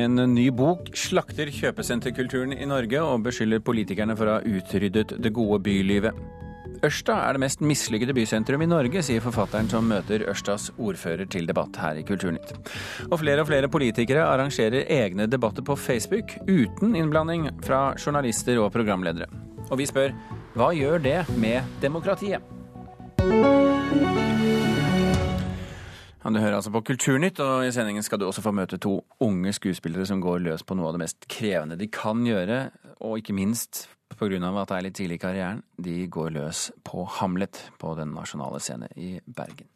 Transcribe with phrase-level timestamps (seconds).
[0.00, 5.32] En ny bok slakter kjøpesenterkulturen i Norge og beskylder politikerne for å ha utryddet det
[5.36, 6.16] gode bylivet.
[6.86, 11.48] Ørsta er det mest mislykkede bysentrum i Norge, sier forfatteren som møter Ørstas ordfører til
[11.50, 12.54] debatt her i Kulturnytt.
[13.10, 18.72] Og flere og flere politikere arrangerer egne debatter på Facebook uten innblanding fra journalister og
[18.72, 19.28] programledere.
[19.68, 20.16] Og vi spør
[20.56, 22.40] hva gjør det med demokratiet?
[26.20, 28.98] Ja, du hører altså på Kulturnytt, og i sendingen skal du også få møte to
[29.24, 32.58] unge skuespillere som går løs på noe av det mest krevende de kan gjøre,
[33.00, 34.36] og ikke minst pga.
[34.36, 38.60] at det er litt tidlig i karrieren, de går løs på Hamlet på Den nasjonale
[38.60, 39.68] scene i Bergen.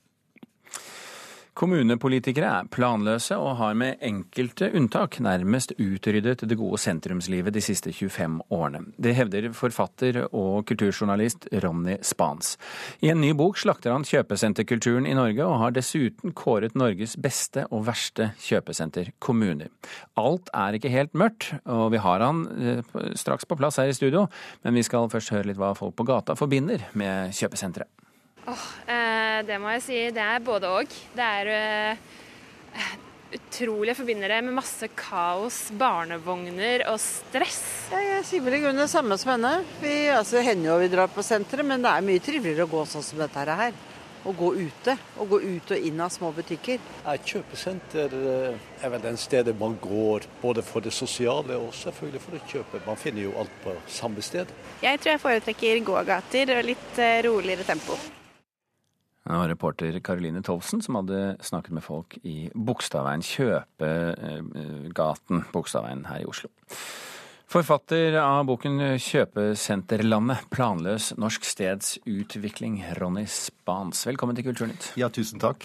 [1.54, 7.92] Kommunepolitikere er planløse og har med enkelte unntak nærmest utryddet det gode sentrumslivet de siste
[7.94, 8.80] 25 årene.
[8.98, 12.56] Det hevder forfatter og kulturjournalist Ronny Spans.
[13.06, 17.68] I en ny bok slakter han kjøpesenterkulturen i Norge, og har dessuten kåret Norges beste
[17.70, 19.70] og verste kjøpesenterkommuner.
[20.18, 23.94] Alt er ikke helt mørkt, og vi har han eh, straks på plass her i
[23.94, 24.26] studio,
[24.66, 28.03] men vi skal først høre litt hva folk på gata forbinder med kjøpesenteret.
[28.50, 29.98] Oh, eh, det må jeg si.
[30.12, 30.98] Det er både òg.
[31.16, 32.90] Det er eh,
[33.38, 33.92] utrolig.
[33.92, 37.62] Jeg forbinder det med masse kaos, barnevogner og stress.
[37.94, 39.56] Ja, jeg sier vel i grunnen det samme som henne.
[39.80, 42.84] Vi altså, hender jo vi drar på senteret, men det er mye triveligere å gå
[42.90, 43.76] sånn som dette her.
[44.24, 44.94] Å gå ute.
[45.20, 46.80] Å gå ut og inn av små butikker.
[47.04, 52.24] Ja, kjøpesenter eh, er vel den stedet man går både for det sosiale og selvfølgelig
[52.24, 52.82] for å kjøpe.
[52.88, 54.52] Man finner jo alt på samme sted.
[54.84, 57.96] Jeg tror jeg foretrekker gågater og litt eh, roligere tempo.
[59.24, 64.54] Det var reporter Karoline Tolvsen som hadde snakket med folk i Bogstadveien, Kjøpegaten
[65.54, 66.48] Bogstadveien her i Oslo.
[67.54, 74.06] Forfatter av boken 'Kjøpesenterlandet planløs norsk steds utvikling', Ronny Spans.
[74.08, 74.92] Velkommen til Kulturnytt.
[74.98, 75.64] Ja, tusen takk.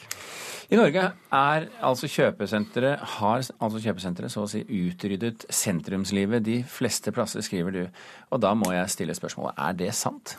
[0.70, 7.12] I Norge er altså kjøpesenteret, har altså kjøpesenteret så å si utryddet sentrumslivet de fleste
[7.12, 7.88] plasser, skriver du.
[8.32, 10.38] Og da må jeg stille spørsmålet, er det sant?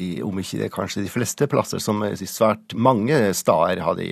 [0.00, 4.08] I, om ikke det kanskje de fleste plasser, som svært mange steder hadde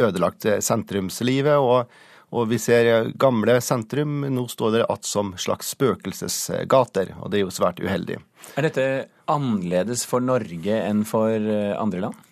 [0.00, 1.60] ødelagt sentrumslivet.
[1.60, 1.92] Og,
[2.32, 7.44] og, vi ser gamle sentrum, nå står det att som slags spøkelsesgater, og det er
[7.44, 8.18] jo svært uheldig.
[8.56, 8.86] Er dette
[9.30, 12.28] annerledes for Norge enn for eh, andre land?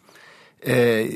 [0.60, 1.08] Eh,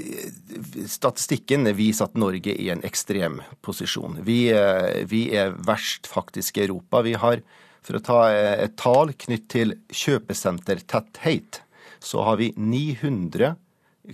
[0.89, 4.23] statistikken viser at Norge er i en ekstrem posisjon.
[4.25, 7.03] Vi, eh, vi er verst faktisk i Europa.
[7.03, 7.43] Vi har
[7.85, 11.61] for å ta et tall knytt til kjøpesentertetthet,
[12.05, 13.55] så har vi 900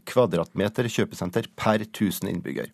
[0.06, 2.70] kvadratmeter kjøpesenter per 1000 innbygger.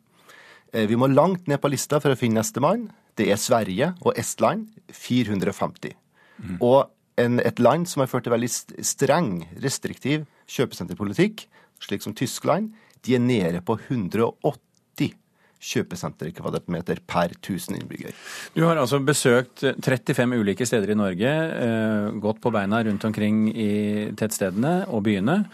[0.72, 2.88] Eh, vi må langt ned på lista for å finne nestemann.
[3.16, 4.68] Det er Sverige og Estland.
[4.92, 5.96] 450.
[6.36, 6.58] Mm.
[6.60, 6.84] Og
[7.20, 8.50] en, et land som har ført en veldig
[8.84, 9.30] streng,
[9.62, 11.46] restriktiv kjøpesenterpolitikk,
[11.82, 12.74] slik som Tyskland,
[13.06, 14.65] de er nede på 180
[15.62, 18.14] kjøpesenterkvadratmeter per 1000 innbygger.
[18.54, 23.48] Du har altså besøkt 35 ulike steder i Norge, eh, gått på beina rundt omkring
[23.50, 23.72] i
[24.16, 25.44] tettstedene og byene.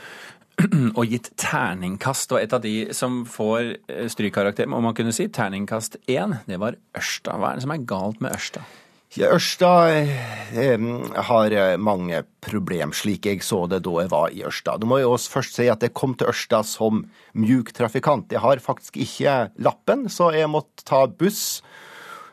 [0.98, 5.24] Og gitt terningkast, og et av de som får eh, strykkarakter, må man kunne si,
[5.32, 7.38] terningkast én, det var Ørsta.
[7.40, 8.60] Hva er det som er galt med Ørsta?
[9.20, 10.78] Ørsta eh,
[11.28, 14.78] har eh, mange problem, slik jeg så det da jeg var i Ørsta.
[14.80, 17.04] Du må jo også først si at jeg kom til Ørsta som
[17.36, 18.32] mjuk trafikant.
[18.32, 21.60] Jeg har faktisk ikke lappen, så jeg måtte ta buss.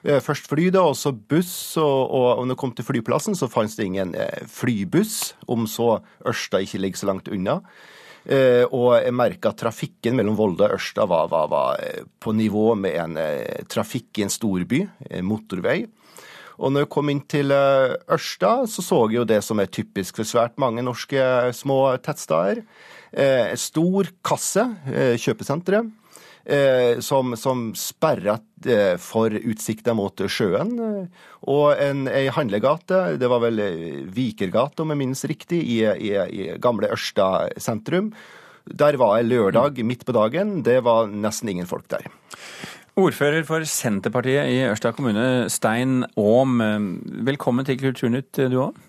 [0.07, 1.75] Eh, først fly, da, og så buss.
[1.75, 5.97] Og, og, når jeg kom til flyplassen, så fantes det ingen eh, flybuss, om så
[6.23, 7.59] Ørsta ikke ligger så langt unna.
[8.23, 12.31] Eh, og jeg merka at trafikken mellom Volda og Ørsta var, var, var eh, på
[12.35, 13.23] nivå med en
[13.67, 15.81] trafikk i en storby, en motorvei.
[16.59, 19.71] Og når jeg kom inn til eh, Ørsta, så så jeg jo det som er
[19.71, 21.23] typisk for svært mange norske
[21.55, 22.63] små tettsteder.
[23.11, 25.95] Eh, stor kasse, eh, kjøpesenteret.
[26.49, 30.71] Eh, som, som sperra eh, for utsikta mot sjøen.
[31.51, 33.61] Og en, ei handlegate, det var vel
[34.15, 38.09] Vikergata om jeg minnes riktig, i, i, i gamle Ørsta sentrum.
[38.65, 40.63] Der var jeg lørdag midt på dagen.
[40.65, 42.09] Det var nesten ingen folk der.
[42.99, 46.57] Ordfører for Senterpartiet i Ørsta kommune, Stein Aam.
[47.23, 48.79] Velkommen til Kulturnytt, du òg.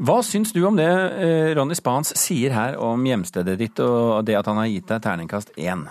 [0.00, 4.38] Hva syns du om det eh, Ronny Spans sier her om hjemstedet ditt, og det
[4.38, 5.84] at han har gitt deg terningkast én?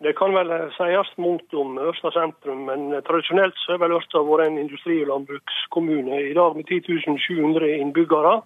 [0.00, 4.46] Det kan vel sies mangt om Ørsta sentrum, men tradisjonelt så har vel Ørsta vært
[4.48, 6.24] en industri- og landbrukskommune.
[6.30, 8.38] I dag med 10 700 innbyggere.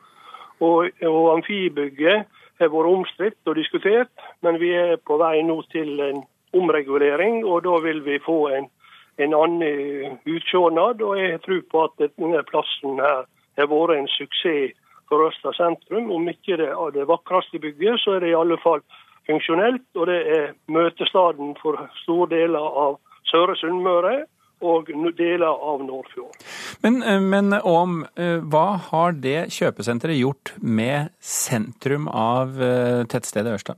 [0.63, 2.27] Og, og amfibygget
[2.59, 6.25] har vært omstridt og diskutert, men vi er på vei nå til en
[6.55, 8.71] omregulering, og da vil vi få en,
[9.19, 11.03] en annen utsjånad.
[11.03, 13.25] Og jeg tror på at denne plassen her
[13.59, 14.75] har vært en suksess
[15.09, 16.11] for Ørsta sentrum.
[16.11, 18.85] Om ikke det er det vakreste bygget, så er det i alle fall
[19.29, 22.99] funksjonelt, og det er møtestaden for store deler av
[23.31, 24.25] Søre Sunnmøre
[24.65, 26.37] og deler av Nordfjord.
[26.85, 33.59] Men, eh, men om, eh, hva har det kjøpesenteret gjort med sentrum av eh, tettstedet
[33.59, 33.75] Ørsta?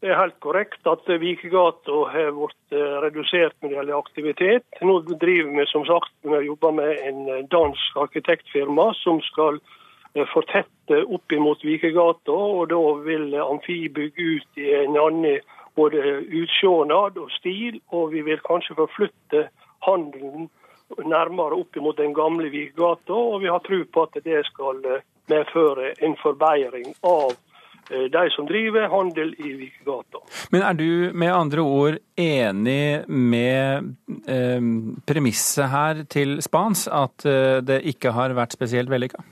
[0.00, 4.66] Det er helt korrekt at Vikegata har blitt redusert når det gjelder aktivitet.
[4.86, 9.58] Nå driver vi som sagt med å jobbe med en dansk arkitektfirma som skal
[10.32, 12.32] fortette opp imot Vikegata.
[12.32, 15.40] og Da vil Amfi bygge ut i en annen
[15.78, 19.48] både utsjånad og stil, og vi vil kanskje forflytte
[19.86, 20.48] handelen
[21.04, 25.04] nærmere opp mot den gamle Vikegata, og vi har tro på at det skal eh,
[25.30, 27.47] medføre en forbedring av eh,
[27.88, 30.20] de som driver handel i Vikegata.
[30.52, 33.92] Men er du med andre ord enig med
[34.28, 34.68] eh,
[35.08, 39.24] premisset her til Spans, at eh, det ikke har vært spesielt vellykka?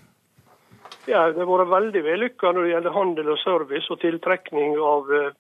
[1.07, 5.13] Ja, det har vært veldig vellykka når det gjelder handel og service og tiltrekning av
[5.15, 5.35] eh,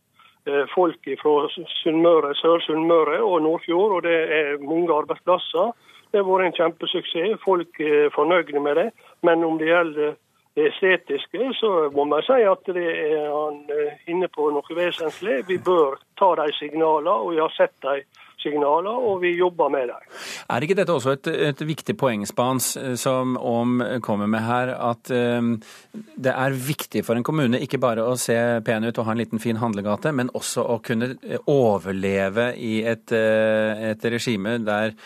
[0.47, 1.49] Eh, folk fra
[1.83, 5.73] Sunnmøre, Sør-Sunnmøre og Nordfjord, og det er mange arbeidsplasser.
[6.13, 7.41] Det har vært en kjempesuksess.
[7.43, 8.87] Folk er fornøyde med det.
[9.27, 10.15] Men om det gjelder
[10.57, 15.43] det estetiske, så må man si at det er han eh, inne på noe vesentlig.
[15.51, 17.99] Vi bør ta de signalene, og vi har sett de
[18.41, 20.09] signalene, og vi jobber med dem.
[20.49, 25.13] Er ikke dette også et, et viktig poeng, Spans, som Aam kommer med her, at
[25.13, 25.55] um,
[25.93, 29.25] det er viktig for en kommune ikke bare å se pen ut og ha en
[29.25, 31.13] liten fin handlegate, men også å kunne
[31.53, 34.97] overleve i et, et regime der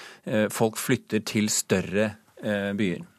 [0.55, 3.10] folk flytter til større byer?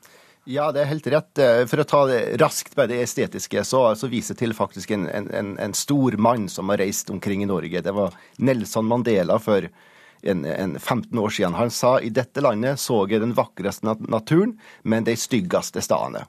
[0.51, 1.42] Ja, det er helt rett.
[1.71, 5.53] For å ta det raskt med det estetiske, så, så viser til faktisk en, en,
[5.56, 7.83] en, stor mann som har reist omkring i Norge.
[7.86, 9.69] Det var Nelson Mandela for
[10.21, 11.53] en, en 15 år siden.
[11.53, 16.25] Han sa i dette landet så jeg den vakreste naturen, men de styggeste stedene.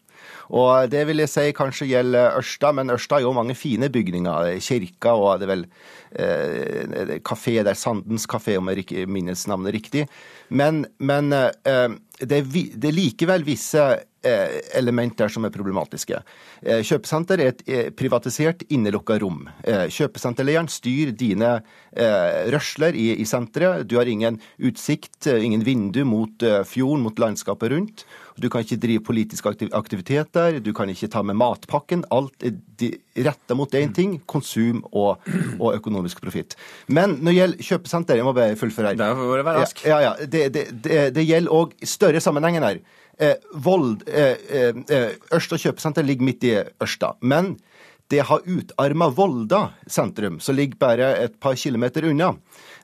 [0.55, 4.53] Og det vil jeg si kanskje gjelder Ørsta, men Ørsta har jo mange fine bygninger.
[4.63, 5.67] Kirka og det er vel
[6.15, 10.07] eh, kafé der, Sandens kafé, om jeg minnes navnet riktig.
[10.55, 11.89] Men, men eh,
[12.21, 16.21] det, er, likevel visse eh, elementer som er problematiske.
[16.63, 19.45] Eh, kjøpesenter er et eh, privatisert, innelukka rom.
[19.63, 21.55] Kjøpesenterlederen styrer dine
[22.53, 23.85] rørsler i senteret.
[23.91, 28.07] Du har ingen utsikt, ingen vindu mot fjorden, mot landskapet rundt.
[28.41, 32.05] Du kan ikke drive politisk aktivitet der, du kan ikke ta med matpakken.
[32.15, 32.57] Alt er
[33.27, 35.21] retta mot én ting, konsum og,
[35.59, 36.57] og økonomisk profitt.
[36.89, 39.01] Men når det gjelder kjøpesenter, jeg må bare fullføre her.
[39.03, 39.85] Der får du være rask.
[39.87, 42.81] Ja, ja, det, det, det, det gjelder òg større sammenhengen her.
[43.21, 47.13] Eh, Vold, eh, eh, eh, Ørsta kjøpesenter ligger midt i Ørsta.
[47.21, 47.57] Men
[48.13, 52.35] det har utarma Volda sentrum, som ligger bare et par kilometer unna.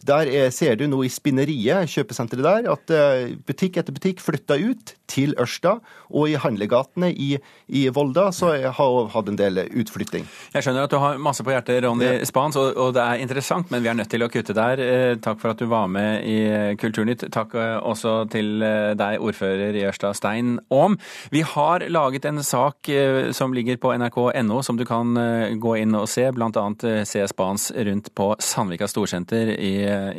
[0.07, 4.61] Der er, ser du nå i Spinneriet, kjøpesenteret der, at eh, butikk etter butikk flytter
[4.71, 5.79] ut til Ørsta.
[6.15, 7.33] Og i handlegatene i,
[7.75, 10.27] i Volda så har hun hatt en del utflytting.
[10.55, 13.73] Jeg skjønner at du har masse på hjertet, Ronny Spans, og, og, det er interessant,
[13.73, 14.83] men vi er nødt til å kutte der.
[14.85, 16.39] Eh, takk for at du var med i
[16.81, 17.27] Kulturnytt.
[17.35, 20.97] Takk eh, også til deg, ordfører i Ørsta, Stein Aam.
[21.35, 22.89] Vi har laget en sak
[23.35, 25.18] som ligger på nrk.no, som du kan
[25.61, 26.67] gå inn og se, bl.a.
[27.09, 29.75] se Spans rundt på Sandvika storsenter i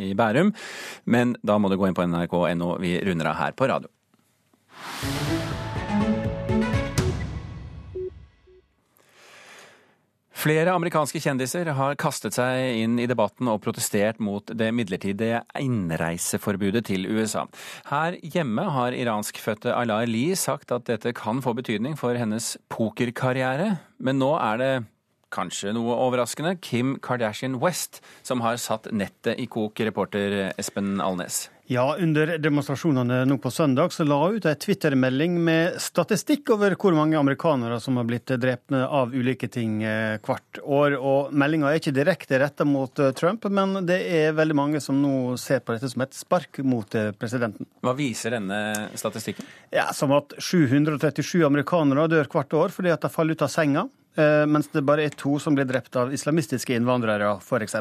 [0.10, 0.54] i Bærum.
[1.06, 2.76] Men da må du gå inn på nrk.no.
[2.82, 3.90] Vi runder av her på radio.
[10.40, 16.86] Flere amerikanske kjendiser har kastet seg inn i debatten og protestert mot det midlertidige innreiseforbudet
[16.88, 17.44] til USA.
[17.90, 23.74] Her hjemme har iranskfødte Aylar Lie sagt at dette kan få betydning for hennes pokerkarriere,
[24.00, 24.72] men nå er det
[25.36, 31.50] kanskje noe overraskende, Kim Kardashian West, som har satt nettet i kok, reporter Espen Alnes.
[31.70, 36.74] Ja, under demonstrasjonene nå på søndag så la hun ut ei Twitter-melding med statistikk over
[36.74, 40.96] hvor mange amerikanere som har blitt drept av ulike ting eh, hvert år.
[40.98, 44.98] Og meldinga er ikke direkte retta mot eh, Trump, men det er veldig mange som
[44.98, 47.70] nå ser på dette som et spark mot eh, presidenten.
[47.86, 49.46] Hva viser denne statistikken?
[49.70, 53.86] Ja, Som at 737 amerikanere dør hvert år fordi at de faller ut av senga.
[54.18, 57.76] Eh, mens det bare er to som blir drept av islamistiske innvandrere, f.eks.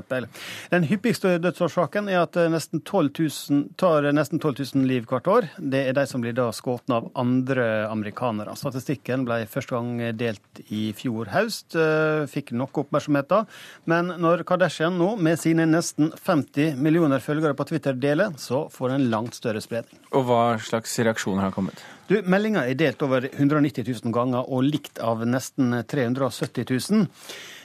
[0.70, 5.48] Den hyppigste dødsårsaken er at nesten 12 000, tar nesten 12 000 liv hvert år.
[5.58, 8.54] Det er de som blir da skutt av andre amerikanere.
[8.60, 13.44] Statistikken ble første gang delt i fjor høst, eh, fikk nok oppmerksomhet da.
[13.88, 18.94] Men når Kardashian nå, med sine nesten 50 millioner følgere på Twitter, deler, så får
[18.94, 19.98] den langt større spredning.
[20.12, 21.82] Og hva slags reaksjoner har kommet?
[22.08, 27.02] Du, Meldinga er delt over 190 000 ganger og likt av nesten 370 000.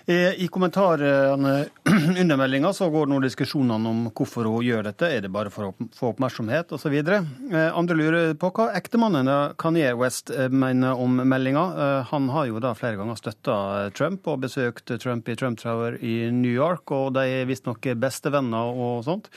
[0.05, 1.53] Eh, I kommentarene
[2.21, 5.07] under meldinga så går nå diskusjonene om hvorfor hun gjør dette.
[5.07, 6.97] Er det bare for å få oppmerksomhet osv.?
[6.99, 9.31] Eh, andre lurer på hva ektemannen
[9.63, 11.63] Kanye West eh, mener om meldinga.
[12.09, 13.55] Han har jo da flere ganger støtta
[13.95, 18.75] Trump og besøkt Trump i Trump Tower i New York, og de er visstnok bestevenner
[18.75, 19.31] og sånt.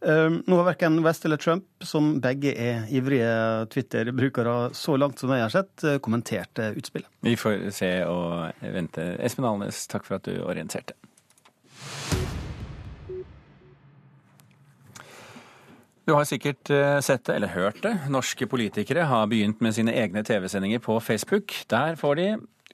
[0.00, 5.32] Ehm, nå har verken West eller Trump, som begge er ivrige Twitter-brukere, så langt som
[5.34, 7.08] jeg har sett, eh, kommentert utspillet.
[7.20, 9.16] Vi får se og vente.
[9.20, 10.96] Espen Alnes, takk for at du orienterte.
[16.10, 17.92] Du har sikkert eh, sett det, eller hørt det.
[18.10, 21.54] Norske politikere har begynt med sine egne TV-sendinger på Facebook.
[21.70, 22.24] Der får de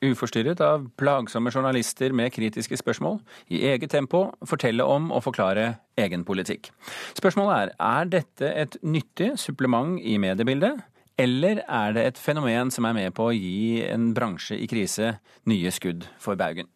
[0.05, 5.69] uforstyrret av plagsomme journalister med kritiske spørsmål, i eget tempo fortelle om og forklare
[6.01, 6.71] egen politikk.
[7.17, 10.83] Spørsmålet er er dette et nyttig supplement i mediebildet,
[11.19, 15.15] eller er det et fenomen som er med på å gi en bransje i krise
[15.49, 16.69] nye skudd for baugen?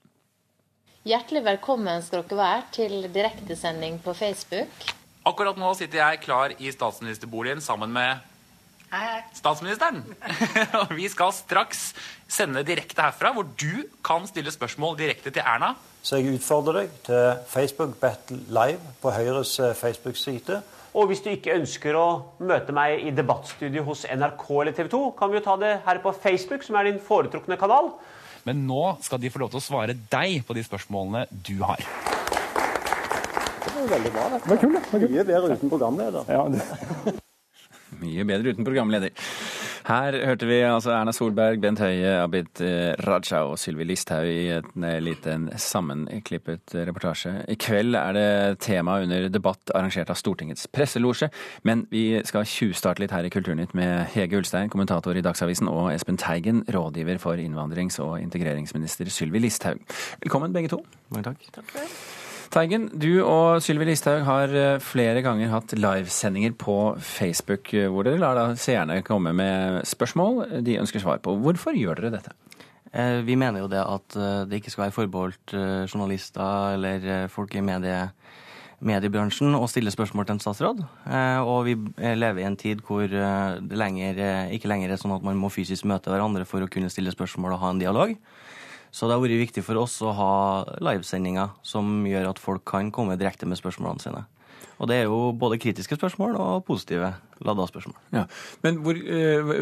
[1.04, 4.68] Hjertelig velkommen skal dere være til direktesending på Facebook.
[5.28, 8.29] Akkurat nå sitter jeg klar i statsministerboligen sammen med
[9.36, 10.02] statsministeren.
[10.82, 11.90] Og vi skal straks
[12.30, 15.74] sende direkte herfra, hvor du kan stille spørsmål direkte til Erna.
[16.02, 20.62] Så jeg utfordrer deg til Facebook Battle Live på Høyres eh, Facebook-side.
[20.96, 22.06] Og hvis du ikke ønsker å
[22.42, 26.00] møte meg i debattstudio hos NRK eller TV 2, kan vi jo ta det her
[26.02, 27.92] på Facebook, som er din foretrukne kanal.
[28.48, 31.84] Men nå skal de få lov til å svare deg på de spørsmålene du har.
[33.60, 34.28] Det var veldig bra.
[34.34, 34.92] Det var kult.
[34.96, 36.32] Mye bedre uten programleder.
[36.32, 37.18] Ja, det.
[38.00, 39.14] Mye bedre uten programleder.
[39.90, 42.60] Her hørte vi altså Erna Solberg, Bent Høie, Abid
[43.06, 47.32] Raja og Sylvi Listhaug i en eh, liten sammenklippet reportasje.
[47.50, 51.30] I kveld er det tema under debatt arrangert av Stortingets presselosje,
[51.66, 55.90] men vi skal tjuvstarte litt her i Kulturnytt med Hege Ulstein, kommentator i Dagsavisen, og
[55.94, 59.82] Espen Teigen, rådgiver for innvandrings- og integreringsminister Sylvi Listhaug.
[60.22, 60.84] Velkommen begge to.
[61.10, 61.52] Mange takk.
[61.56, 62.19] Takk for det.
[62.50, 68.02] Teigen, du og Sylvi Listhaug har eh, flere ganger hatt livesendinger på Facebook, eh, hvor
[68.02, 71.36] dere lar da seerne komme med spørsmål de ønsker svar på.
[71.44, 72.34] Hvorfor gjør dere dette?
[72.90, 74.18] Eh, vi mener jo det at
[74.50, 75.54] det ikke skal være forbeholdt
[75.92, 78.02] journalister eller folk i medie,
[78.82, 80.84] mediebransjen å stille spørsmål til en statsråd.
[81.46, 85.38] Og vi lever i en tid hvor det lenger, ikke lenger er sånn at man
[85.38, 88.18] må fysisk møte hverandre for å kunne stille spørsmål og ha en dialog.
[88.90, 90.34] Så det har vært viktig for oss å ha
[90.82, 94.24] livesendinger som gjør at folk kan komme direkte med spørsmålene sine.
[94.80, 97.12] Og det er jo både kritiske spørsmål og positive
[97.44, 97.98] ladda spørsmål.
[98.16, 98.24] Ja.
[98.64, 99.52] Men hvor øh,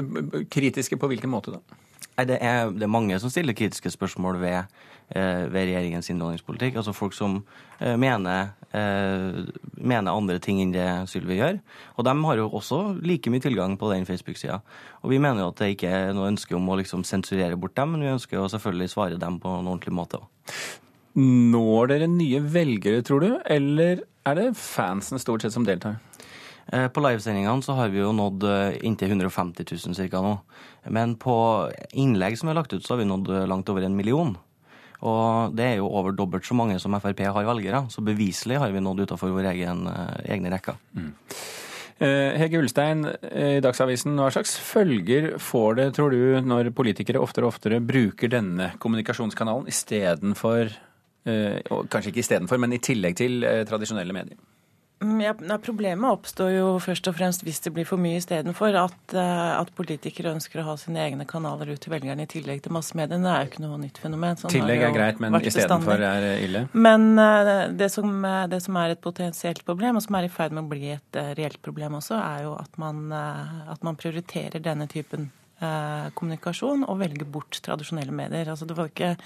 [0.50, 1.62] kritiske på hvilken måte da?
[2.18, 6.78] Nei, det er, det er mange som stiller kritiske spørsmål ved ved regjeringens innvandringspolitikk.
[6.80, 7.38] Altså folk som
[7.80, 9.44] eh, mener, eh,
[9.80, 11.60] mener, andre ting enn det Sylvi gjør.
[11.96, 14.60] Og de har jo også like mye tilgang på den Facebook-sida.
[15.02, 17.76] Og vi mener jo at det ikke er noe ønske om å liksom sensurere bort
[17.78, 20.28] dem, men vi ønsker jo selvfølgelig svare dem på en ordentlig måte òg.
[21.18, 25.96] Når dere nye velgere, tror du, eller er det fansen stort sett som deltar?
[26.68, 28.44] På livesendingene så har vi jo nådd
[28.84, 30.20] inntil 150 000 ca.
[30.20, 30.34] nå.
[30.92, 31.34] Men på
[31.96, 34.36] innlegg som er lagt ut, så har vi nådd langt over en million.
[35.07, 38.73] Og det er jo over dobbelt så mange som Frp har velgere, så beviselig har
[38.75, 40.78] vi nådd utafor våre eh, egne rekker.
[40.99, 41.12] Mm.
[41.99, 47.47] Eh, Hege Ulstein i Dagsavisen, hva slags følger får det, tror du, når politikere oftere
[47.47, 51.59] og oftere bruker denne kommunikasjonskanalen istedenfor eh,
[51.90, 54.38] Kanskje ikke istedenfor, men i tillegg til tradisjonelle medier?
[55.00, 58.75] Mm, ja, Problemet oppstår jo først og fremst hvis det blir for mye istedenfor.
[58.81, 62.64] At, eh, at politikere ønsker å ha sine egne kanaler ut til velgerne i tillegg
[62.64, 63.23] til massemediene.
[63.23, 64.40] Det er jo ikke noe nytt fenomen.
[64.40, 66.64] Sånn Tillegg er greit, men istedenfor er ille?
[66.75, 70.33] Men eh, det som, eh, det som, er et potensielt problem, og som er i
[70.33, 74.62] ferd med å bli et reelt problem også, er jo at man, at man prioriterer
[74.62, 78.47] denne typen kommunikasjon og velger bort tradisjonelle medier.
[78.52, 79.17] Altså det var ikke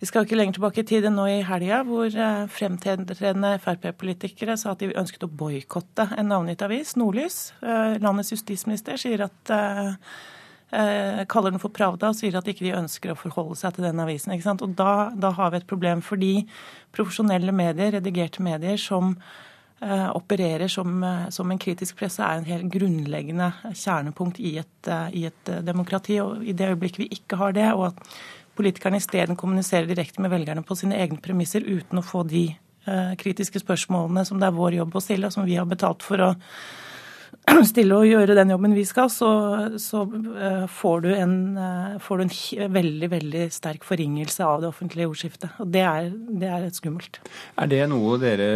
[0.00, 4.56] vi skal ikke lenger tilbake i tid enn nå i helga, hvor eh, fremtredende Frp-politikere
[4.58, 7.38] sa at de ønsket å boikotte en navngitt avis, Nordlys.
[7.62, 12.74] Eh, landets justisminister sier at eh, kaller den for Pravda og sier at ikke de
[12.74, 14.34] ønsker å forholde seg til den avisen.
[14.34, 14.66] ikke sant?
[14.66, 16.34] Og da, da har vi et problem, fordi
[16.94, 22.66] profesjonelle medier, redigerte medier, som eh, opererer som, som, en kritisk presse, er en helt
[22.74, 26.18] grunnleggende kjernepunkt i et, i et demokrati.
[26.24, 28.16] og I det øyeblikket vi ikke har det, og at
[28.58, 33.12] politikerne isteden kommuniserer direkte med velgerne på sine egne premisser uten å få de eh,
[33.20, 36.22] kritiske spørsmålene som det er vår jobb å stille, og som vi har betalt for
[36.22, 36.32] å
[37.70, 39.30] stille og gjøre den jobben vi skal, så,
[39.80, 44.70] så uh, får, du en, uh, får, du en, veldig veldig sterk forringelse av det
[44.70, 45.52] offentlige ordskiftet.
[45.60, 46.08] Og det er,
[46.40, 47.20] det er skummelt.
[47.60, 48.48] Er det noe dere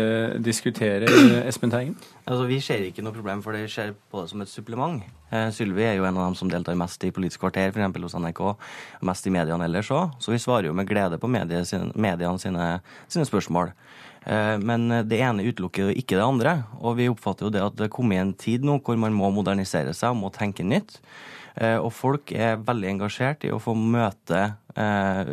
[0.43, 1.13] diskuterer,
[1.45, 1.99] Espen Teigen?
[2.29, 5.05] Altså, vi ser ikke noe problem, for det ser på det som et supplement.
[5.33, 8.03] Eh, Sylvi er jo en av dem som deltar mest i Politisk kvarter, f.eks.
[8.05, 8.43] hos NRK,
[9.09, 10.17] mest i mediene ellers òg.
[10.21, 12.69] Så vi svarer jo med glede på mediene sine,
[13.09, 13.73] sine spørsmål.
[14.29, 16.55] Eh, men det ene utelukker ikke det andre.
[16.83, 19.95] Og vi oppfatter jo det at det kommer en tid nå hvor man må modernisere
[19.97, 21.01] seg og må tenke nytt.
[21.59, 24.45] Eh, og folk er veldig engasjert i å få møte
[24.79, 25.33] eh,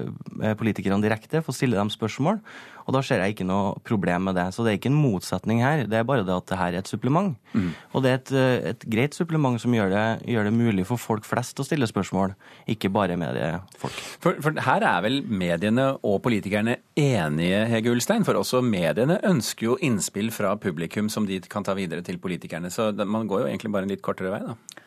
[0.58, 2.40] politikerne direkte, få stille dem spørsmål.
[2.86, 4.46] Og da ser jeg ikke noe problem med det.
[4.54, 6.84] Så det er ikke en motsetning her, det er bare det at det her er
[6.84, 7.34] et supplement.
[7.54, 7.72] Mm.
[7.98, 11.02] Og det er et, eh, et, greit supplement som gjør det, gjør det, mulig for
[11.02, 12.36] folk flest å stille spørsmål,
[12.70, 13.98] ikke bare mediefolk.
[14.22, 18.26] For, for her er vel mediene og politikerne enige, Hege Ulstein?
[18.28, 22.70] For også mediene ønsker jo innspill fra publikum som de kan ta videre til politikerne.
[22.74, 24.84] Så man går jo egentlig bare en litt kortere vei, da.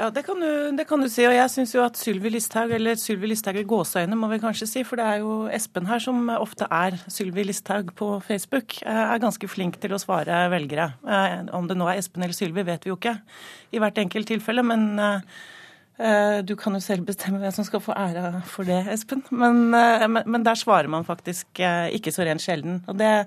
[0.00, 1.26] Ja, det kan, du, det kan du si.
[1.28, 4.68] Og jeg syns jo at Sylvi Listhaug, eller Sylvi Listhaug i gåseøyne, må vi kanskje
[4.70, 9.02] si, for det er jo Espen her som ofte er Sylvi Listhaug på Facebook, eh,
[9.02, 10.94] er ganske flink til å svare velgere.
[11.04, 13.18] Eh, om det nå er Espen eller Sylvi, vet vi jo ikke
[13.76, 17.92] i hvert enkelt tilfelle, men eh, du kan jo selv bestemme hvem som skal få
[17.92, 19.20] æra for det, Espen.
[19.28, 22.80] Men, men, der svarer man faktisk ikke så rent sjelden.
[22.88, 23.26] Og, det,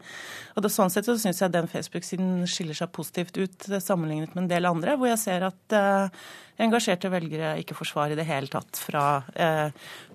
[0.58, 4.48] og det, sånn sett så syns jeg den Facebook-siden skiller seg positivt ut sammenlignet med
[4.48, 5.78] en del andre, hvor jeg ser at
[6.62, 9.70] engasjerte velgere ikke får svar i det hele tatt fra eh,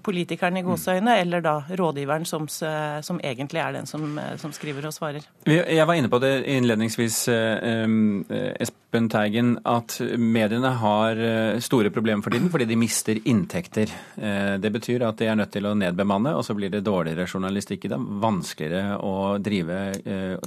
[0.05, 4.95] politikeren i gåseøyne, eller da rådgiveren som, som, egentlig er den som, som, skriver og
[4.95, 5.25] svarer.
[5.49, 11.93] Jeg var inne på det innledningsvis, eh, eh, Espen Teigen, at mediene har eh, store
[11.95, 13.93] problemer for tiden fordi de mister inntekter.
[14.19, 17.87] Det betyr at de er nødt til å nedbemanne, og så blir det dårligere journalistikk
[17.87, 18.07] i dem.
[18.23, 19.79] Vanskeligere å drive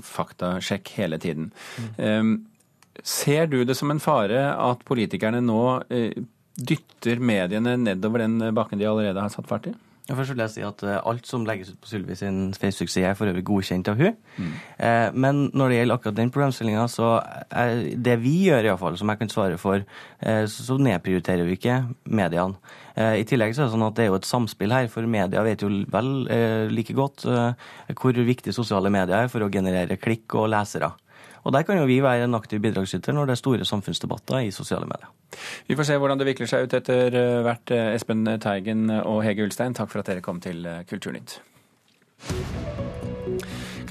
[0.06, 1.52] faktasjekk hele tiden.
[1.98, 2.34] Mm.
[3.04, 5.62] Ser du det som en fare at politikerne nå
[5.94, 6.18] eh,
[6.60, 9.78] dytter mediene nedover den bakken de allerede har satt fart i?
[10.12, 13.16] Først vil jeg si at eh, Alt som legges ut på Sylvi sin Facebook-side, er
[13.16, 14.18] for øvrig godkjent av hun.
[14.36, 14.54] Mm.
[14.84, 17.14] Eh, men når det gjelder akkurat den problemstillinga, så
[17.48, 19.86] er det vi gjør, i fall, som jeg kan svare for,
[20.52, 21.78] så nedprioriterer vi ikke
[22.12, 22.60] mediene.
[22.92, 25.42] I tillegg så er det sånn at det er jo et samspill her, for media
[25.46, 26.10] vet jo vel
[26.70, 30.92] like godt hvor viktig sosiale medier er for å generere klikk og lesere.
[31.44, 34.52] Og Der kan jo vi være en aktiv bidragsyter når det er store samfunnsdebatter i
[34.52, 35.10] sosiale medier.
[35.68, 37.72] Vi får se hvordan det vikler seg ut etter eh, hvert.
[37.72, 41.40] Eh, Espen Teigen og Hege Ulstein, takk for at dere kom til eh, Kulturnytt.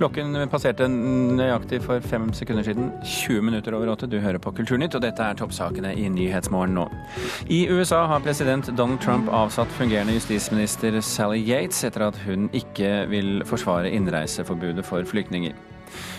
[0.01, 2.87] Klokken passerte nøyaktig for fem sekunder siden.
[3.05, 4.09] 20 minutter over åtte.
[4.09, 6.87] Du hører på Kulturnytt, og dette er toppsakene i Nyhetsmorgen nå.
[7.53, 13.11] I USA har president Donald Trump avsatt fungerende justisminister Sally Yates etter at hun ikke
[13.13, 15.53] vil forsvare innreiseforbudet for flyktninger.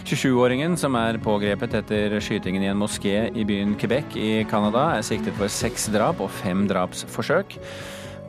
[0.08, 5.06] 27-åringen som er pågrepet etter skytingen i en moské i byen Quebec i Canada, er
[5.06, 7.58] siktet for seks drap og fem drapsforsøk.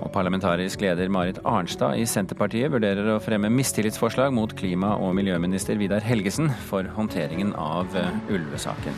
[0.02, 5.78] Og parlamentarisk leder Marit Arnstad i Senterpartiet vurderer å fremme mistillitsforslag mot klima- og miljøminister
[5.78, 7.86] Vidar Helgesen for håndteringen av
[8.26, 8.96] ulvesaken.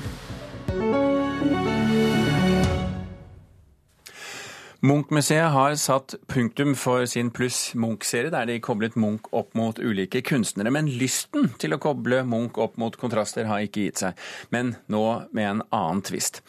[4.84, 10.20] Munch-museet har satt punktum for sin Pluss Munch-serie, der de koblet Munch opp mot ulike
[10.20, 10.68] kunstnere.
[10.74, 14.20] Men lysten til å koble Munch opp mot kontraster har ikke gitt seg.
[14.52, 15.00] Men nå
[15.32, 16.42] med en annen tvist.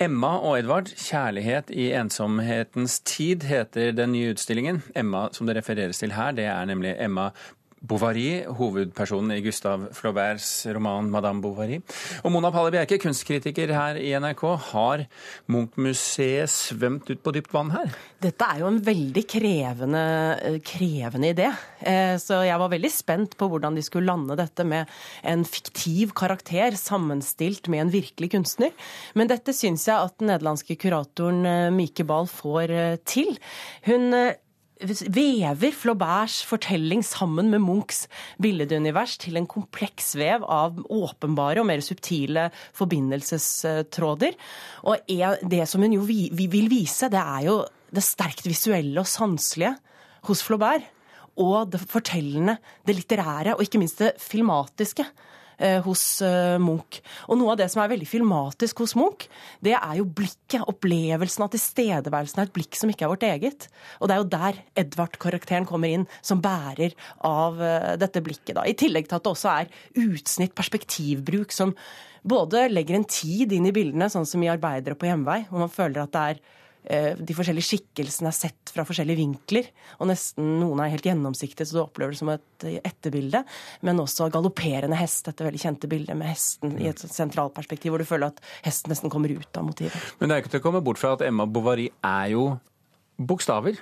[0.00, 4.80] Emma og Edvard, 'Kjærlighet i ensomhetens tid', heter den nye utstillingen.
[4.96, 7.34] Emma som det refereres til her, det er nemlig Emma
[7.82, 11.80] Bovary, hovedpersonen i Gustav Flauberts roman 'Madame Bovary'.
[12.22, 14.44] Og Mona Palle Bjerke, kunstkritiker her i NRK.
[14.70, 15.02] Har
[15.50, 17.90] Munch-museet svømt ut på dypt vann her?
[18.22, 20.04] Dette er jo en veldig krevende,
[20.38, 21.48] eh, krevende idé.
[21.82, 24.86] Eh, så jeg var veldig spent på hvordan de skulle lande dette med
[25.24, 28.70] en fiktiv karakter sammenstilt med en virkelig kunstner.
[29.16, 33.36] Men dette syns jeg at den nederlandske kuratoren eh, Mike Bahl får til.
[33.82, 34.14] Hun
[34.82, 38.06] vever Flauberts fortelling sammen med Munchs
[38.42, 44.34] billedunivers til en kompleks vev av åpenbare og mer subtile forbindelsestråder.
[44.88, 47.60] Og det som hun jo vil vise, det er jo
[47.92, 49.76] det sterkt visuelle og sanselige
[50.28, 50.84] hos Flaubert.
[51.40, 55.06] Og det fortellende, det litterære og ikke minst det filmatiske.
[55.58, 57.00] Eh, hos eh, Munch.
[57.28, 59.28] Og noe av det som er veldig filmatisk hos Munch,
[59.64, 63.68] det er jo blikket, opplevelsen av tilstedeværelsen av et blikk som ikke er vårt eget.
[64.00, 66.96] Og det er jo der Edvard-karakteren kommer inn, som bærer
[67.28, 68.56] av eh, dette blikket.
[68.58, 68.66] Da.
[68.66, 71.76] I tillegg til at det også er utsnitt, perspektivbruk, som
[72.26, 75.72] både legger en tid inn i bildene, sånn som i 'Arbeidere på hjemvei', hvor man
[75.72, 76.42] føler at det er
[76.82, 79.68] de forskjellige skikkelsene er sett fra forskjellige vinkler.
[80.02, 83.44] Og nesten noen er helt gjennomsiktige, så du opplever det som et etterbilde.
[83.86, 88.08] Men også galopperende hest, dette veldig kjente bildet med hesten i et sentralperspektiv, hvor du
[88.08, 90.10] føler at hesten nesten kommer ut av motivet.
[90.18, 92.48] Men det er ikke til å komme bort fra at Emma Bovary er jo
[93.22, 93.78] bokstaver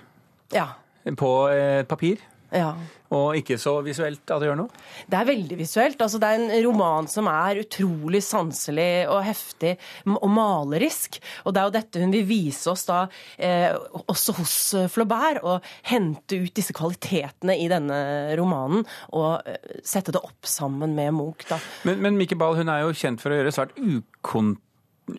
[0.52, 0.68] ja.
[1.16, 2.20] på et papir.
[2.50, 2.72] Ja.
[3.10, 4.82] Og ikke så visuelt at det gjør noe?
[5.10, 5.98] Det er veldig visuelt.
[6.02, 9.74] Altså, det er en roman som er utrolig sanselig og heftig
[10.12, 11.18] og malerisk.
[11.42, 13.00] Og det er jo dette hun vil vise oss da,
[13.38, 13.74] eh,
[14.06, 14.56] også hos
[14.94, 15.42] Flaubert.
[15.42, 18.00] Og hente ut disse kvalitetene i denne
[18.38, 21.48] romanen og eh, sette det opp sammen med Munch.
[21.50, 21.58] Da.
[21.88, 24.58] Men, men Mikke Ball hun er jo kjent for å gjøre svært ukon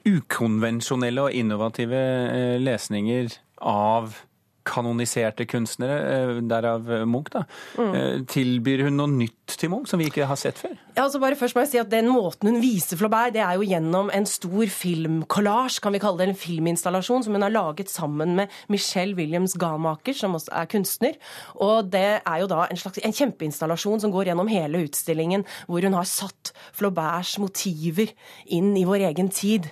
[0.08, 2.00] ukonvensjonelle og innovative
[2.32, 3.34] eh, lesninger
[3.68, 4.22] av
[4.68, 7.44] kanoniserte kunstnere, eh, derav Munch, da.
[7.78, 7.96] Mm.
[7.96, 10.76] Eh, Tilbyr hun noe nytt til Munch som vi ikke har sett før?
[10.96, 13.58] Ja, altså bare først må jeg si at Den måten hun viser Flaubert, det er
[13.58, 17.90] jo gjennom en stor filmkollasj, kan vi kalle det, en filminstallasjon, som hun har laget
[17.90, 21.20] sammen med Michelle Williams Gamaker, som også er kunstner.
[21.56, 25.84] Og det er jo da en slags en kjempeinstallasjon som går gjennom hele utstillingen, hvor
[25.84, 28.12] hun har satt Flauberts motiver
[28.48, 29.70] inn i vår egen tid.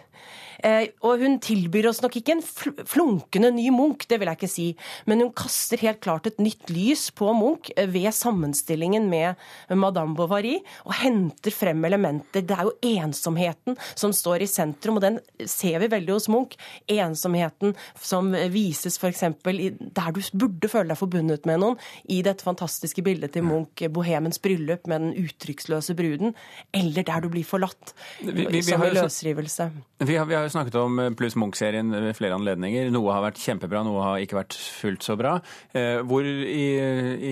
[0.63, 4.49] Eh, og hun tilbyr oss nok ikke en flunkende ny Munch, det vil jeg ikke
[4.51, 4.65] si,
[5.07, 9.35] men hun kaster helt klart et nytt lys på Munch eh, ved sammenstillingen med
[9.79, 12.43] Madame Bovary, og henter frem elementer.
[12.43, 16.57] Det er jo ensomheten som står i sentrum, og den ser vi veldig hos Munch.
[16.91, 19.23] Ensomheten som vises f.eks.
[19.43, 24.39] der du burde føle deg forbundet med noen, i dette fantastiske bildet til Munch, 'Bohemens
[24.43, 26.35] bryllup' med den uttrykksløse bruden,
[26.73, 29.71] eller der du blir forlatt, Vi- vi- vi som jo så- løsrivelse.
[29.99, 32.89] Vi har, vi har snakket om eh, Pluss Munch-serien ved flere anledninger.
[32.93, 35.37] Noe har vært kjempebra, noe har ikke vært fullt så bra.
[35.73, 36.67] Eh, hvor i,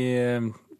[0.01, 0.05] i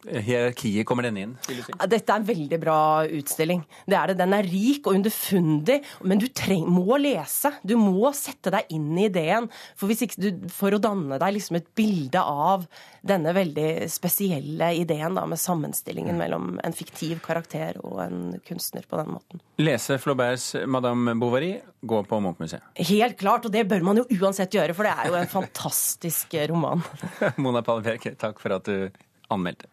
[0.06, 1.34] hierarkiet kommer denne inn?
[1.48, 1.76] vil du si?
[1.90, 2.80] Dette er en veldig bra
[3.20, 3.64] utstilling.
[3.88, 4.18] Det er det.
[4.22, 7.52] Den er rik og underfundig, men du treng, må lese.
[7.68, 11.70] Du må sette deg inn i ideen for, du, for å danne deg liksom et
[11.78, 12.68] bilde av
[13.08, 19.00] denne veldig spesielle ideen da, med sammenstillingen mellom en fiktiv karakter og en kunstner på
[19.00, 19.44] den måten.
[19.62, 22.66] Lese Flauberts Madame Bovary, gå på Munch-museet.
[22.90, 26.38] Helt klart, og det bør man jo uansett gjøre, for det er jo en fantastisk
[26.52, 26.84] roman.
[27.44, 29.70] Mona Palleberg, takk for at du anmeldte.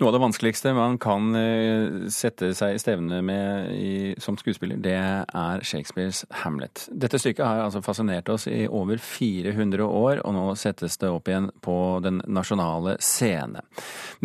[0.00, 4.78] Noe av det vanskeligste man kan eh, sette seg i stevne med i, som skuespiller,
[4.80, 6.86] det er Shakespeares Hamlet.
[6.88, 11.28] Dette stykket har altså fascinert oss i over 400 år, og nå settes det opp
[11.28, 13.66] igjen på den nasjonale scene.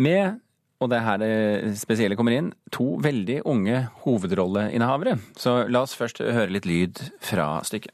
[0.00, 0.40] Med
[0.80, 5.16] og det er her det spesielle kommer inn, to veldig unge hovedrolleinnehavere.
[5.36, 7.92] Så la oss først høre litt lyd fra stykket.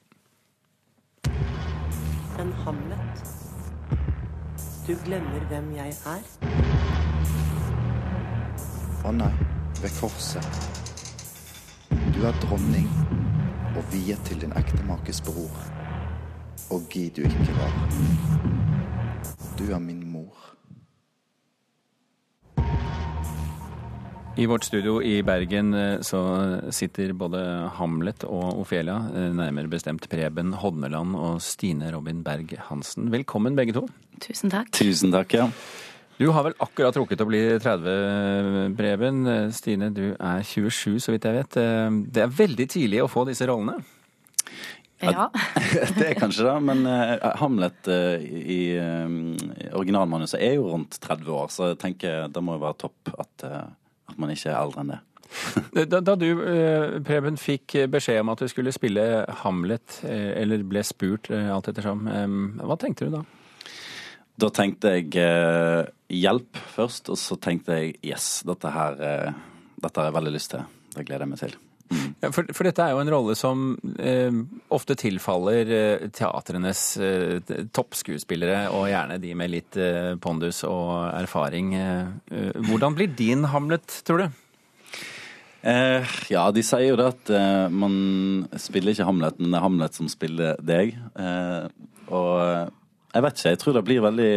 [2.42, 3.31] En Hamlet.
[4.86, 6.22] Du glemmer hvem jeg er.
[9.06, 9.28] Å nei,
[9.78, 10.56] ved korset.
[12.16, 12.88] Du er dronning
[13.76, 15.60] og viet til din ektemakes bror.
[16.74, 17.78] Og gi du ikke var.
[19.54, 20.01] Du er min
[24.36, 26.20] I vårt studio i Bergen eh, så
[26.72, 27.40] sitter både
[27.76, 33.10] Hamlet og Ofelia, eh, nærmere bestemt Preben Hodneland og Stine Robin Berg Hansen.
[33.12, 33.82] Velkommen begge to.
[34.24, 34.70] Tusen takk.
[34.72, 35.50] Tusen takk, ja.
[36.16, 39.20] Du har vel akkurat rukket å bli 30, Preben.
[39.52, 41.58] Stine, du er 27, så vidt jeg vet.
[41.60, 43.82] Eh, Det er veldig tidlig å få disse rollene.
[45.02, 45.28] Ja.
[45.98, 46.84] Det er kanskje det, men
[47.40, 48.60] Hamlet i
[49.74, 53.46] originalmanuset er jo rundt 30 år, så jeg tenker det må jo være topp at,
[54.12, 55.02] at man ikke er eldre enn det.
[55.88, 60.64] Da, da du, eh, Preben, fikk beskjed om at du skulle spille Hamlet, eh, eller
[60.68, 62.26] ble spurt eh, alt ettersom, eh,
[62.60, 63.22] hva tenkte du da?
[64.42, 69.40] Da tenkte jeg eh, hjelp først, og så tenkte jeg yes, dette her eh,
[69.82, 70.66] dette har jeg veldig lyst til.
[70.94, 71.54] Det gleder jeg meg til.
[72.22, 73.64] Ja, for, for dette er jo en rolle som
[73.98, 74.34] eh,
[74.72, 81.74] ofte tilfaller eh, teatrenes eh, toppskuespillere, og gjerne de med litt eh, pondus og erfaring.
[81.78, 84.42] Eh, eh, hvordan blir din Hamlet, tror du?
[85.62, 89.66] Eh, ja, de sier jo det at eh, man spiller ikke Hamlet, men det er
[89.66, 90.96] Hamlet som spiller deg.
[91.14, 91.66] Eh,
[92.10, 92.72] og
[93.12, 94.32] jeg vet ikke, jeg tror det blir veldig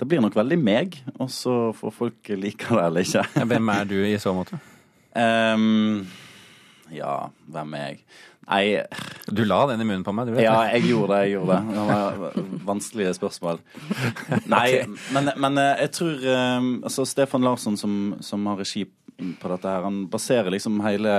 [0.00, 3.44] Det blir nok veldig meg, og så får folk like det eller ikke.
[3.52, 4.60] Hvem er du i så måte?
[5.14, 6.00] Ehm,
[6.96, 7.14] ja,
[7.50, 8.00] hvem er jeg?
[8.44, 8.64] Nei
[9.32, 10.74] Du la den i munnen på meg, du vet Ja, det.
[10.76, 11.20] jeg gjorde det.
[11.24, 12.34] jeg gjorde Det Det var
[12.70, 13.60] vanskelige spørsmål.
[14.52, 14.68] Nei,
[15.16, 18.84] men, men eh, jeg tror eh, altså Stefan Larsson, som, som har regi
[19.40, 21.14] på dette her, han baserer liksom hele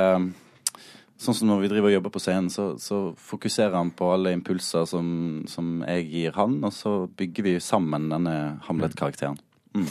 [1.15, 4.33] Sånn som når vi driver og jobber på scenen, så, så fokuserer han på alle
[4.35, 5.05] impulser som,
[5.47, 8.33] som jeg gir han, og så bygger vi sammen denne
[8.67, 9.37] Hamlet-karakteren.
[9.79, 9.87] Mm.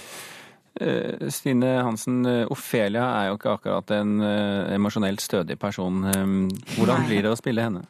[0.81, 6.03] Eh, Stine Hansen, eh, Ofelia er jo ikke akkurat en eh, emosjonelt stødig person.
[6.75, 7.85] Hvordan blir det å spille henne?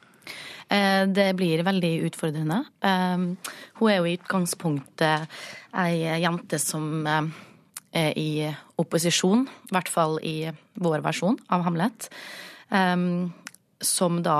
[1.14, 2.57] Det blir veldig utfordrende.
[2.81, 5.35] Hun er jo i utgangspunktet
[5.77, 8.49] ei jente som er i
[8.81, 10.49] opposisjon, i hvert fall i
[10.81, 12.09] vår versjon av Hamlet,
[13.85, 14.38] som da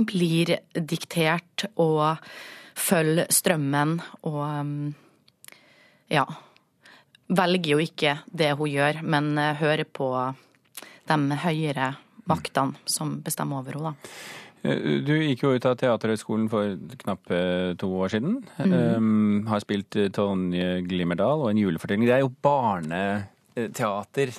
[0.00, 2.16] blir diktert og
[2.72, 4.96] følger strømmen og
[6.08, 6.24] ja,
[7.36, 10.12] velger jo ikke det hun gjør, men eh, hører på
[11.08, 11.94] de høyere
[12.30, 13.94] maktene som bestemmer over henne.
[14.62, 17.42] Eh, Du gikk jo ut av Teaterhøgskolen for knappe
[17.80, 18.40] to år siden.
[18.58, 18.72] Mm.
[18.72, 22.08] Um, har spilt eh, Tonje Glimmerdal og En julefortelling.
[22.08, 23.04] Det er jo barne,
[23.52, 24.30] teater.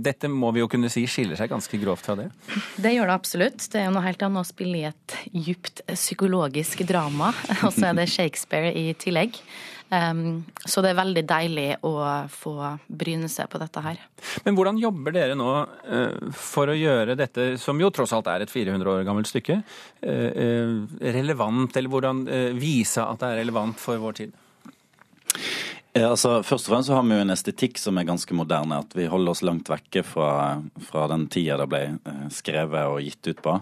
[0.00, 2.30] Dette må vi jo kunne si skiller seg ganske grovt fra det?
[2.80, 3.66] Det gjør det absolutt.
[3.68, 7.28] Det er jo noe helt annet å spille i et djupt psykologisk drama,
[7.66, 9.36] og så er det Shakespeare i tillegg.
[9.92, 11.92] Så det er veldig deilig å
[12.32, 12.54] få
[12.88, 13.98] bryne seg på dette her.
[14.46, 18.46] Men hvordan jobber dere nå uh, for å gjøre dette, som jo tross alt er
[18.46, 20.72] et 400 år gammelt stykke, uh,
[21.18, 22.24] relevant, eller hvordan
[22.56, 24.38] vise at det er relevant for vår tid?
[25.92, 28.80] Ja, altså, først og fremst så har vi jo en estetikk som er ganske moderne.
[28.80, 30.30] At vi holder oss langt vekke fra,
[30.88, 31.82] fra den tida det ble
[32.32, 33.58] skrevet og gitt ut på.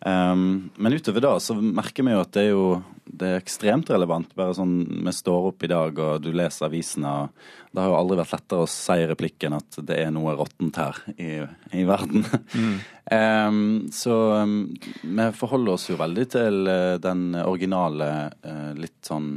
[0.00, 2.64] Um, men utover da så merker vi jo at det er jo
[3.10, 4.30] det er ekstremt relevant.
[4.38, 7.10] Bare sånn vi står opp i dag og du leser avisene.
[7.10, 10.80] og Det har jo aldri vært lettere å si replikken at det er noe råttent
[10.80, 11.30] her i,
[11.76, 12.24] i verden.
[12.54, 12.76] Mm.
[13.12, 13.60] um,
[14.02, 14.56] så um,
[15.02, 18.10] vi forholder oss jo veldig til uh, den originale,
[18.46, 19.34] uh, litt sånn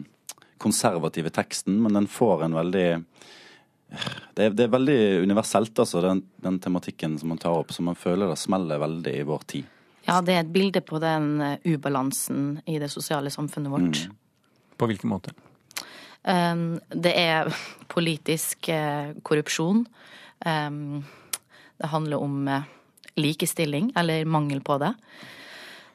[0.63, 2.87] konservative teksten, men den får en veldig
[4.33, 7.69] det er, det er veldig universelt, altså, den, den, tematikken som man tar opp.
[7.75, 9.67] Så man føler det smeller veldig i vår tid.
[10.07, 14.03] Ja, det er et bilde på den eh, ubalansen i det sosiale samfunnet vårt.
[14.03, 14.15] Mm.
[14.77, 15.33] På hvilken måte?
[16.23, 17.51] Um, det er
[17.95, 19.85] politisk uh, korrupsjon.
[20.45, 21.03] Um,
[21.79, 22.65] det handler om uh,
[23.19, 24.93] likestilling, eller mangel på det.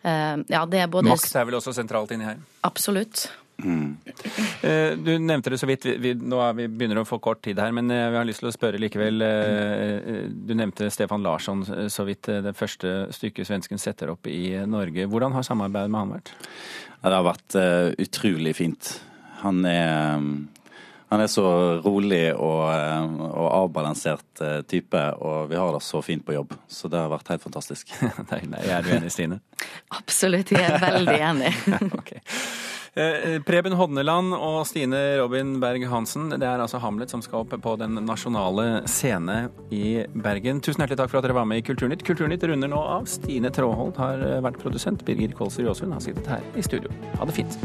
[0.05, 2.40] Uh, ja, det er både Makt er vel også sentralt inni her?
[2.64, 3.29] Absolutt.
[3.64, 3.97] Mm.
[5.05, 7.73] Du nevnte det så vidt, vi, nå er vi begynner å få kort tid her,
[7.75, 9.25] men eh, vi har lyst til å spørre likevel.
[9.25, 15.09] Eh, du nevnte Stefan Larsson så vidt, det første stykket svensken setter opp i Norge.
[15.11, 16.33] Hvordan har samarbeidet med han vært?
[17.01, 17.59] Ja, det har vært
[18.07, 18.92] utrolig fint.
[19.42, 20.23] Han er,
[21.11, 21.44] han er så
[21.83, 22.64] rolig og,
[23.29, 26.55] og avbalansert type, og vi har det så fint på jobb.
[26.71, 27.94] Så det har vært helt fantastisk.
[28.33, 29.42] Nei, er du enig, Stine?
[29.99, 31.55] Absolutt, jeg er veldig enig.
[32.01, 32.23] okay.
[32.94, 37.74] Eh, Preben Hodneland og Stine Robin Berg-Hansen, det er altså Hamlet som skal opp på
[37.81, 40.62] den nasjonale scene i Bergen.
[40.64, 42.07] Tusen hjertelig takk for at dere var med i Kulturnytt.
[42.07, 43.11] Kulturnytt runder nå av.
[43.11, 45.05] Stine Tråholt har vært produsent.
[45.09, 46.92] Birger Kolser Jåsund har sittet her i studio.
[47.18, 47.61] Ha det fint.